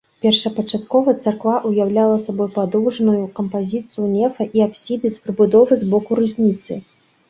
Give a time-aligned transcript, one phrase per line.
[0.25, 6.85] Першапачаткова царква ўяўляла сабой падоўжную кампазіцыю нефа і апсіды з прыбудовай збоку рызніцы.